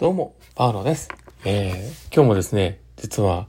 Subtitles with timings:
[0.00, 1.10] どうも、パウロです。
[1.44, 3.48] えー、今日もですね、実は、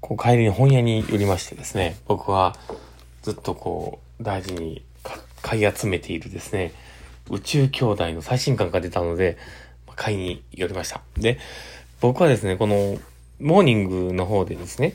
[0.00, 2.56] こう帰りに本屋に寄りましてですね、僕は
[3.22, 4.84] ずっとこう、大事に
[5.42, 6.72] 買い集めているですね、
[7.30, 9.38] 宇宙兄弟の最新刊が出たので、
[9.94, 11.00] 買いに寄りました。
[11.16, 11.38] で、
[12.00, 12.98] 僕はですね、この、
[13.38, 14.94] モーニングの方でですね、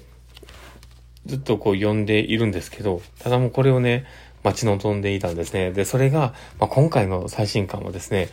[1.25, 4.05] ずっとこう読んでいるんですけど、ただもうこれをね、
[4.43, 5.71] 待ち望んでいたんですね。
[5.71, 8.27] で、それが、まあ、今回の最新刊はですね、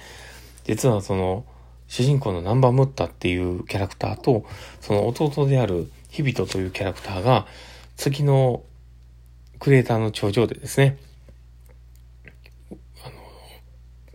[0.64, 1.44] 実はその、
[1.88, 4.44] 主人公のナンバームッタっていうキャラクターと、
[4.80, 7.46] その弟であるヒビトというキャラクターが、
[7.96, 8.62] 次の
[9.58, 10.98] クリエイターの頂上でですね、
[13.04, 13.12] あの、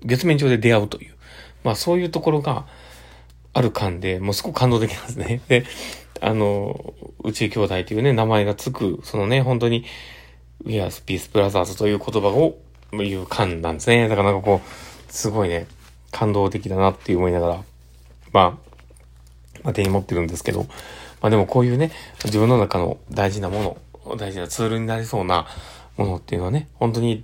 [0.05, 1.15] 月面上で出会うという、
[1.63, 2.65] まあそういうところが
[3.53, 5.41] ある感で、もうすごく感動的なんですね。
[5.49, 5.65] で、
[6.21, 9.85] あの、宇宙兄弟というね、名前がつく、そのね、本当に、
[10.63, 12.57] ウィアスピースブラザーズという言葉を
[12.93, 14.07] 言う感なんですね。
[14.07, 15.67] だからなんかこう、すごいね、
[16.11, 17.63] 感動的だなって思いながら、
[18.33, 18.49] まあ、
[19.63, 20.63] まあ、手に持ってるんですけど、
[21.21, 21.91] まあでもこういうね、
[22.25, 25.47] 自分の中の大事なもの、大事なツールになりそうな
[25.95, 27.23] ものっていうのはね、本当に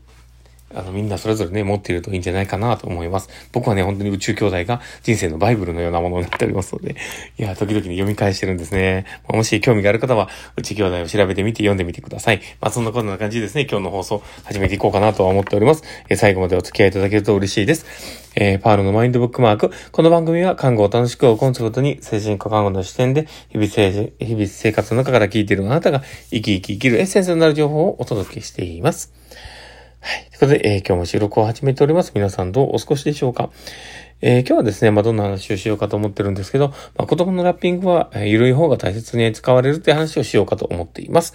[0.74, 3.30] あの、みんなそれぞれね、持っているといいんじゃないかなと思います。
[3.52, 6.96] 僕はね、本当に宇宙兄弟が人生のバイブルのようなものになっておりますので、
[7.40, 9.06] いや、時々に読み返してるんですね。
[9.28, 12.42] もし興味がある方は、宇宙兄弟を調べてみて読んでみてください。
[12.62, 15.84] まあ、そんなこんな感じですね、今日の放送始めていこうかなとは思っております。
[16.08, 18.30] え最後までお付き合いいただけると嬉しいです。
[18.36, 19.72] えー、パールのマインドブックマーク。
[19.92, 29.12] この番組は看護を楽しくをコンセプトに精神科看護の視点で日々生日々生活の中から聞いているあなたが生き生き生きるエッセンスになる情報をお届けしています。
[30.02, 30.30] はい。
[30.30, 32.12] ということで、えー、今日も収録を始めております。
[32.16, 33.50] 皆さんどうお過ごしでしょうか？
[34.22, 41.34] えー、今日はですね、まあ、どんな話をしようかと思ってるんですけど、まあ、子供のラッピングは、えー、緩い方が大切に使われるって話をしようかと思っています。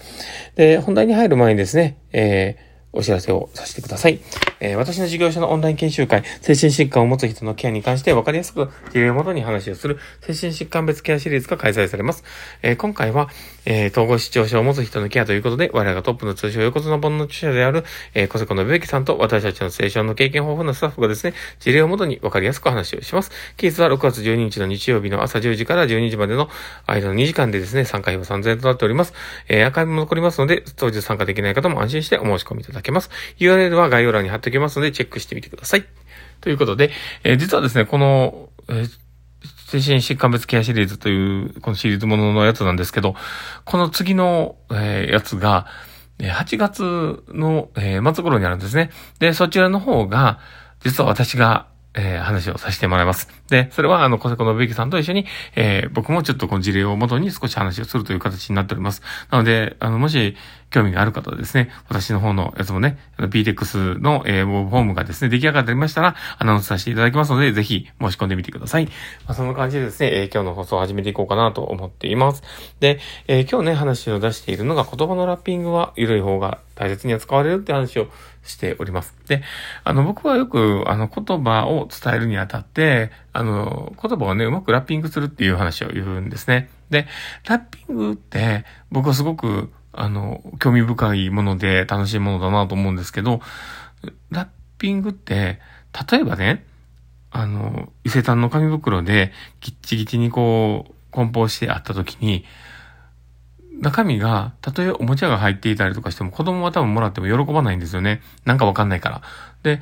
[0.57, 4.21] で、本題に入る前にですね、えーお知らせをさせてください。
[4.65, 12.25] えー、私の事業所のオンライン研修会、精神疾患を持つ人のケアに関して分かりやすく事例をもとに話をする精神疾患別ケアシリーズが開催されます。
[12.63, 13.29] えー、今回は、
[13.67, 17.85] えー、統合失調症を持つ人のケアということで、我らがトップの通称横綱本の著者である、
[18.15, 23.33] えー、小瀬の植木さんと私たちの青春の経験豊富なスタッフがですね、事例をもとに分かりやすく話をします。
[23.59, 26.49] 期日は6月12日の日曜日の朝10時から12時までの
[26.87, 29.13] 間の2時間でですね、参加費は3000円となっております。
[29.49, 33.11] えー、アーカイブも残りますので、当日参加できない方も安心してお申し込みいただけます。
[33.39, 35.85] URL は概要欄に貼っておきますので、チェックしてみてください。
[36.41, 36.91] ということで、
[37.23, 39.05] えー、実はですね、この、えー
[39.67, 43.15] 精神疾患別ケアシリーズという、このシリーズもののやつなんですけど、
[43.65, 45.67] この次の、えー、やつが、
[46.19, 48.91] 8月の、えー、末頃にあるんですね。
[49.19, 50.39] で、そちらの方が、
[50.81, 51.67] 実は私が、
[51.97, 53.29] えー、話をさせてもらいます。
[53.49, 59.03] で、それは、あの、小瀬のべきさんと一緒に、えー、僕もちょっとこの事例をもとに少し話をするという形になっております。
[59.31, 60.37] なので、あの、もし、
[60.75, 68.87] 興味がある方はですね、私の方のやつもね、PTX の、えー、フォームがですね、出来上がっておりましたら、アナウンスさせていただきますので、ぜひ申し込んでみてください。
[68.87, 68.91] ま
[69.29, 72.43] あ、そんな感じでですね、えー、今日の放送を始めていこうかなと思っています。
[72.81, 72.99] で、
[73.29, 78.09] えー、今日ね、話を出しているのが、言葉のラッピングは緩い方が大切に扱われるって話を
[78.43, 79.15] しております。
[79.29, 79.45] で、
[79.85, 86.69] あの、僕はよく、あの、言葉を伝えるにあたって、あの、言葉をね、うまくラッピングするっていう話を言うんですね。
[86.91, 87.07] で、
[87.49, 93.41] ラッピングって、僕はすごく、あの、興味深いもので楽しいものだなと思うんですけど、
[94.31, 95.61] ラッピングって、
[96.11, 96.65] 例えばね、
[97.31, 102.45] あの、伊勢丹の紙袋でギッチギチにこう、梱包してあった時に、
[103.81, 108.23] 中身が、たとえおもちゃが入っていたりとかしても、子供は多分もらっても喜ばないんですよね。
[108.45, 109.23] なんかわかんないから。
[109.63, 109.81] で、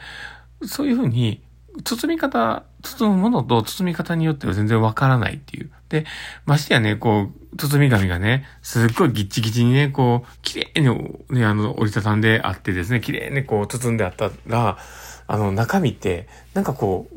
[0.67, 1.43] そういうふうに、
[1.85, 5.71] 包み方、包むものと包み方によっては全然わからないっていう。
[5.89, 6.05] で、
[6.47, 10.89] ましてやね、こう、包み紙がね、すっごいギッチギチにね、こう、綺麗に
[11.31, 14.79] ね、あの、折りたたんであってですね、綺麗にこう、包んであったら、
[15.27, 17.09] あの、中身って、なんかこ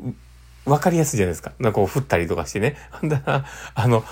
[0.66, 1.52] う、わかりやすいじゃないですか。
[1.58, 2.76] なんかこう、振ったりとかしてね。
[3.04, 3.44] だら、
[3.74, 4.04] あの、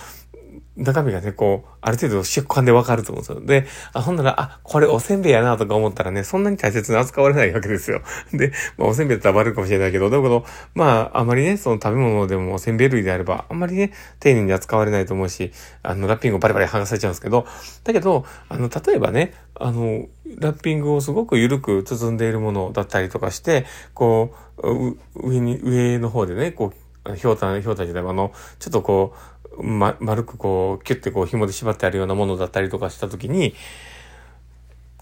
[0.77, 3.47] 中身がね、こう、ある程度出感でわかると思うんですよ。
[3.47, 8.03] で、あ、ほんなら、あ、これおせんべいやなとか思ったらね、そんなに大切に扱われないわけですよ。
[8.35, 15.53] で、まあ、おせんべいだったらバレるかもしれないけど、だけど、まあ、あまりね、その食べ物でもおせんべい類であれば、あんまりね、丁寧に扱われないと思うし、
[15.85, 17.47] あの、ラッピングをバリバリ剥がされちゃうんですけど、
[17.85, 20.07] だけど、あの、例えばね、あの、
[20.39, 26.85] ラッピングをすごく緩く包んでいるものだったりとかして、こう、上に、上の方でね、こう、
[27.17, 33.55] ひょうたん、ひょうたんじゃない、あの、ちょっとこう、ま、丸くこう、キュッてこう紐で縛ってあるようなものだったりとかした時に、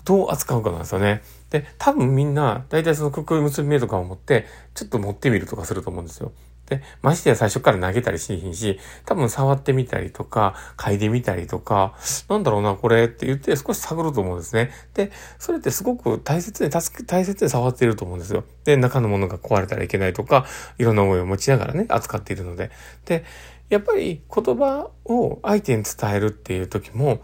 [0.04, 1.22] どう扱うかなんですよね。
[1.50, 6.32] で、多分みんな、大体そのくくり結び目とかを持って、ちょっと持ってみるとかすると思うんですよ。
[6.66, 11.94] で、ましてや最初から投げたりしひんし、多分触ってみたりとか、嗅いでみたりとか、
[12.28, 14.70] なんだろうな、これって言って少し探ると思うんですね。
[14.94, 18.44] で、それってすごく大切に、大切に触っていると思うんですよ。
[18.64, 20.46] で、中のものが壊れたらいけないとか、
[20.78, 22.70] いろんな思いを持ちながらね、扱っているので。
[23.04, 23.24] で、
[23.72, 27.22] やっぱり言葉を相手に伝えるっていう時も、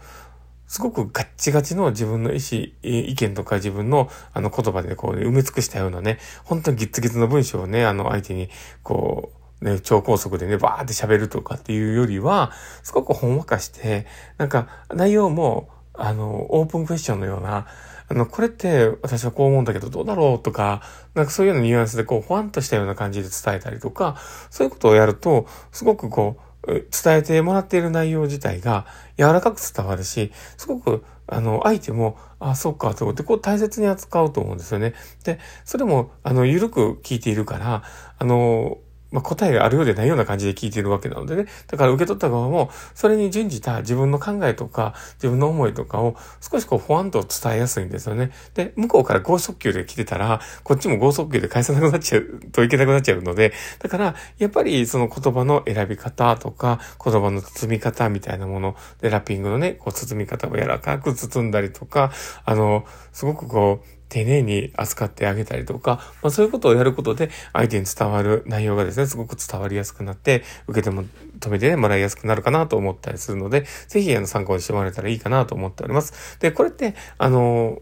[0.65, 8.49] すごくガッチガチの自分の意思、意見とか自分のあの言葉でこう、埋め尽くしたようなね、本当にギッツギツの文章をね、あの相手に
[8.81, 9.31] こ
[9.61, 12.51] う、ね、超高速でね、バーって喋るとかっていうよりは、
[12.81, 14.07] すごくほんわかして、
[14.39, 17.67] なんか内容も、あの、オープンクエスチョンのような、
[18.09, 20.81] あの、これって私はこう思うんだけどどうだろうとか、
[21.13, 24.17] なんかそういうようなニュアンスでこう、ほわんとしたような感じで伝えたりとか、
[24.49, 28.85] そういうことをやると、すごくこう、伝えてもらっている内容自体が
[29.17, 34.93] 柔らかく伝わるし、すごく、あの、相手も、あ、そうか、と思って、こう大切に扱うと思うんですよね。
[35.23, 37.83] で、それも、あの、ゆるく聞いているから、
[38.17, 38.79] あの、
[39.11, 41.45] まあ、答えがあるようでないような感じで聞いているわけなのでね。
[41.67, 48.31] だから受け取った側も、それに準じた自分の考えとか、自分の思いとかを少しこう、ほわんと伝えやすいんですよね。
[48.53, 62.11] で、向こうから高速球で来てたら、こっちも高速球で返さなくなっちゃう、といけなくなっちゃうので、だから、やっぱりその言葉の選び方とか、言葉の包み方みたいなもの、で、ラッピングのね、こう、包み方を柔らかく包んだりとか、
[62.45, 71.03] あの、すごくこう、丁寧に扱ってあげたりとか、まあそういうことをやることで相手に伝わる内容がですね、すごく伝わりやすくなって、受けても
[71.39, 76.39] 止めてもらいやすくなるかなと思ったりするので、ぜひあの参考にしてもらえたらいいかなと思っております。
[76.39, 77.79] で、これって、あの、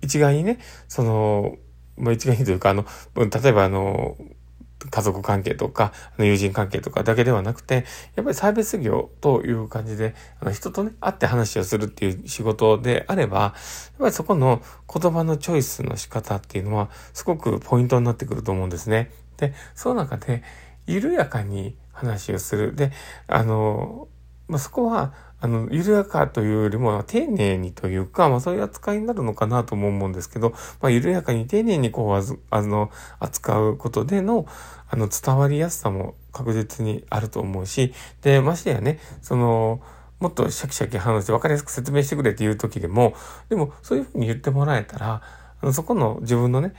[0.00, 1.56] 一概にね、その、
[1.96, 2.84] まあ、一概にというか、あの、
[3.16, 4.16] 例えばあの、
[4.90, 7.84] 家族関係とか、友人関係とかだけではなくて、
[8.14, 13.52] やっぱりサービス業という感じで、あの人とね、会って話をするっていう仕事であれば、やっ
[13.98, 19.10] ぱりそこの言葉のチョイスの仕方っていうのは、すごくポイントになってくると思うんですね。
[19.36, 20.42] で、その中で、
[20.86, 22.74] 緩やかに話をする。
[22.74, 22.92] で、
[23.26, 24.08] あの、
[24.48, 25.14] まあ、そこは、
[25.44, 34.46] あの、緩やかというよりも、丁寧にというか、まあそういう扱いになるのかなとも思うんですけど、まあ緩やかに丁寧にこう、あず、あの、扱うことでの、
[34.88, 37.92] あの、伝わりやすさも確実にあると思うし、
[38.22, 39.82] で、ましてやね、その、
[40.18, 43.12] もっとシャキシャキ話して分かりやすく説明してくれっていう時でも、
[43.50, 45.20] でもそういうふうに言ってもらえたら、
[45.60, 46.72] あのそこの自分のね、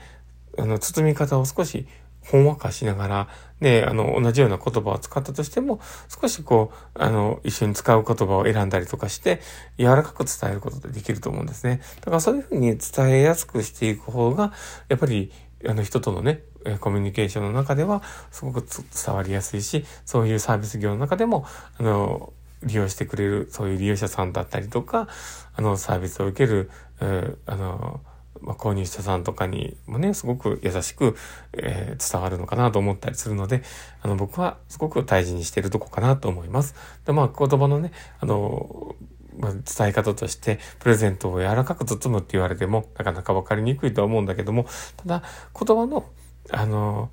[0.58, 1.86] あの、包み方を少し
[2.30, 3.28] ほんわかしながら、
[3.60, 9.40] ね、あの、同じような言葉を使ったとしても、少しこう、あの、一緒に使う言葉を選んだりとかして、
[9.78, 11.80] 柔らかく伝えることでできると思うんですね。
[12.00, 14.52] だからそういうふうに伝えやすくしていく方が、
[14.88, 15.32] やっぱり、
[15.66, 16.42] あの、人とのね、
[16.80, 18.02] コミュニケーションの中では、
[18.32, 21.46] すごく伝わりやすいし、そういうサービス業の中でも、
[21.78, 22.32] あの、
[22.62, 25.08] 利用してくれる、そういう利用者さんだったりとか、
[25.54, 26.70] あの、サービスを受ける、
[27.46, 28.00] あの、
[28.46, 31.16] まあ、購入者さんとかにもね、すごく優しく、
[31.52, 33.62] えー、伝わるのかなと思ったりするので、
[34.00, 36.76] あの、僕はすごく大事にしてるとこかなと思います。
[37.04, 37.90] で、まあ、言葉のね、
[38.20, 38.94] あの、
[39.36, 44.66] まあ、伝え方として、プレゼントを柔らかく包むって言われても、なかなかわかりにくいとは思うんだけども、
[44.96, 45.22] ただ、
[45.58, 46.06] 言葉の、
[46.50, 47.10] あの、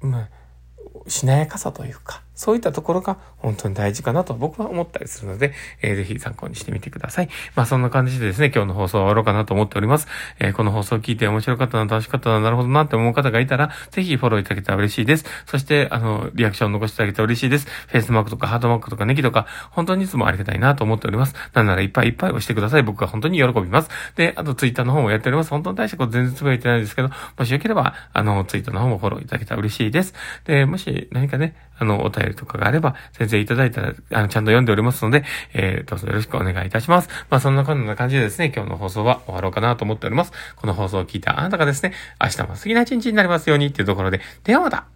[0.00, 0.28] まあ、
[1.06, 7.28] しなやかさというか、そういったところが本当に大事かなと僕は思ったりするので、えー、ぜひ参考にしてみてください。
[7.54, 10.08] まあそんな感じでですね、今日の放送は終わろうかなと思っております。
[10.38, 15.26] えー、この放送を聞いて面白かったな、楽しかったな、なるほどなって思う方がいたら、ぜひフォローいただけたら嬉しいです。
[15.44, 17.66] そして、あの、リアクションを残していただけたら嬉しいです。
[17.88, 21.34] フェイスマークとかハートマークとかネギとか、本当にいつもありがたいなと思っております。
[21.52, 22.82] なんならいっぱいいっぱい押してください。
[22.82, 23.90] 僕は本当に喜びます。
[24.16, 25.50] で、あとツイッターの方もやっております。
[25.50, 30.14] 本当に大したこと全然つぶやいてないですけど、もしよければ、あの、ツイッターの方もフォローいただけたら嬉しいです。
[30.44, 37.08] で、もし何かね、あの、お便りとかがあれば、先生いただいたら、あの、ちゃんと読んでおりますので、えー、どうぞよろしくお願いいたします。
[37.28, 40.32] まあ、そんな感じでですね、今日の放送は終わろうかなと思っております。
[40.56, 44.86] この放送を聞いたあなたがですね、明日も素敵な一日になりますようにっていうところで、ではまた